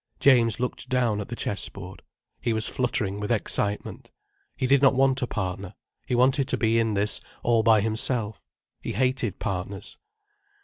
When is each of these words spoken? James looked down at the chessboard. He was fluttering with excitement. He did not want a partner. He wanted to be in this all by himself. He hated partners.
James 0.19 0.59
looked 0.59 0.89
down 0.89 1.21
at 1.21 1.27
the 1.27 1.35
chessboard. 1.35 2.01
He 2.41 2.53
was 2.53 2.67
fluttering 2.67 3.19
with 3.19 3.31
excitement. 3.31 4.09
He 4.57 4.65
did 4.65 4.81
not 4.81 4.95
want 4.95 5.21
a 5.21 5.27
partner. 5.27 5.75
He 6.07 6.15
wanted 6.15 6.47
to 6.47 6.57
be 6.57 6.79
in 6.79 6.95
this 6.95 7.21
all 7.43 7.61
by 7.61 7.81
himself. 7.81 8.41
He 8.81 8.93
hated 8.93 9.37
partners. 9.37 9.99